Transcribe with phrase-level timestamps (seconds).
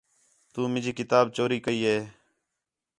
[0.51, 1.97] تُو مینجی کتاب چوری کَئی ہے